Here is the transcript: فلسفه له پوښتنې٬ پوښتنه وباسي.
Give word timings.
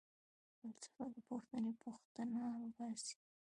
فلسفه 0.57 1.03
له 1.13 1.19
پوښتنې٬ 1.29 1.73
پوښتنه 1.85 2.39
وباسي. 2.61 3.15